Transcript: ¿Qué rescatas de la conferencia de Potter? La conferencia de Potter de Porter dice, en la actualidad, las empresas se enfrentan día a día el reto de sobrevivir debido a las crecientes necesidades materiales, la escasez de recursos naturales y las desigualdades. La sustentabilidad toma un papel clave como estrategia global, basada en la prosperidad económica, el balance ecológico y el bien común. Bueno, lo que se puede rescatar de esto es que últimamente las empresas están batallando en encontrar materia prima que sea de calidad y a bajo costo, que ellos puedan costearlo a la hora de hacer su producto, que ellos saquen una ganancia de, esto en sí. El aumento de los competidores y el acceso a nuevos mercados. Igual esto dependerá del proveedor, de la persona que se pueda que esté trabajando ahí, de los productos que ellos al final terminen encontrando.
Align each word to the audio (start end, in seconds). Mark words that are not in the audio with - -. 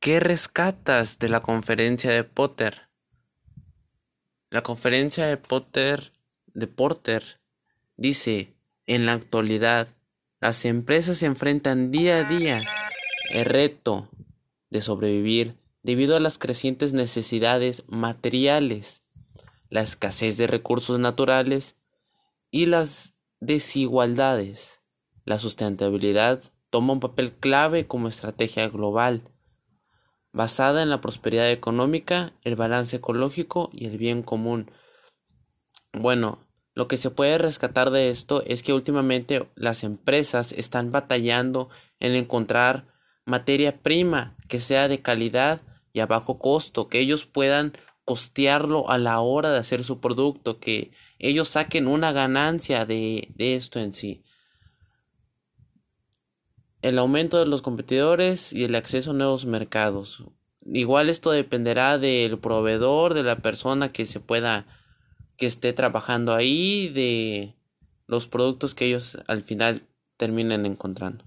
¿Qué 0.00 0.20
rescatas 0.20 1.18
de 1.18 1.28
la 1.28 1.40
conferencia 1.40 2.12
de 2.12 2.22
Potter? 2.22 2.82
La 4.48 4.62
conferencia 4.62 5.26
de 5.26 5.36
Potter 5.36 6.12
de 6.54 6.68
Porter 6.68 7.24
dice, 7.96 8.54
en 8.86 9.06
la 9.06 9.14
actualidad, 9.14 9.88
las 10.40 10.64
empresas 10.66 11.18
se 11.18 11.26
enfrentan 11.26 11.90
día 11.90 12.18
a 12.18 12.24
día 12.24 12.64
el 13.30 13.44
reto 13.44 14.08
de 14.70 14.82
sobrevivir 14.82 15.56
debido 15.82 16.14
a 16.14 16.20
las 16.20 16.38
crecientes 16.38 16.92
necesidades 16.92 17.82
materiales, 17.88 19.00
la 19.68 19.80
escasez 19.80 20.36
de 20.36 20.46
recursos 20.46 21.00
naturales 21.00 21.74
y 22.52 22.66
las 22.66 23.14
desigualdades. 23.40 24.74
La 25.24 25.40
sustentabilidad 25.40 26.40
toma 26.70 26.92
un 26.92 27.00
papel 27.00 27.32
clave 27.32 27.88
como 27.88 28.06
estrategia 28.06 28.68
global, 28.68 29.22
basada 30.32 30.82
en 30.82 30.90
la 30.90 31.00
prosperidad 31.00 31.50
económica, 31.50 32.32
el 32.44 32.56
balance 32.56 32.96
ecológico 32.96 33.70
y 33.72 33.86
el 33.86 33.98
bien 33.98 34.22
común. 34.22 34.70
Bueno, 35.92 36.38
lo 36.74 36.86
que 36.86 36.96
se 36.96 37.10
puede 37.10 37.38
rescatar 37.38 37.90
de 37.90 38.10
esto 38.10 38.42
es 38.46 38.62
que 38.62 38.72
últimamente 38.72 39.46
las 39.56 39.82
empresas 39.82 40.52
están 40.52 40.92
batallando 40.92 41.68
en 41.98 42.14
encontrar 42.14 42.84
materia 43.24 43.76
prima 43.76 44.32
que 44.48 44.60
sea 44.60 44.88
de 44.88 45.00
calidad 45.00 45.60
y 45.92 46.00
a 46.00 46.06
bajo 46.06 46.38
costo, 46.38 46.88
que 46.88 47.00
ellos 47.00 47.24
puedan 47.24 47.72
costearlo 48.04 48.88
a 48.90 48.98
la 48.98 49.20
hora 49.20 49.50
de 49.50 49.58
hacer 49.58 49.84
su 49.84 50.00
producto, 50.00 50.58
que 50.58 50.92
ellos 51.18 51.48
saquen 51.48 51.88
una 51.88 52.12
ganancia 52.12 52.84
de, 52.84 53.28
esto 53.38 53.80
en 53.80 53.92
sí. 53.92 54.22
El 56.82 56.98
aumento 56.98 57.38
de 57.38 57.46
los 57.46 57.62
competidores 57.62 58.52
y 58.52 58.64
el 58.64 58.74
acceso 58.74 59.10
a 59.10 59.14
nuevos 59.14 59.46
mercados. 59.46 60.22
Igual 60.64 61.08
esto 61.08 61.30
dependerá 61.30 61.98
del 61.98 62.38
proveedor, 62.38 63.14
de 63.14 63.22
la 63.22 63.36
persona 63.36 63.90
que 63.90 64.06
se 64.06 64.20
pueda 64.20 64.64
que 65.36 65.46
esté 65.46 65.72
trabajando 65.72 66.34
ahí, 66.34 66.88
de 66.88 67.54
los 68.06 68.26
productos 68.26 68.74
que 68.74 68.86
ellos 68.86 69.18
al 69.28 69.42
final 69.42 69.82
terminen 70.16 70.66
encontrando. 70.66 71.24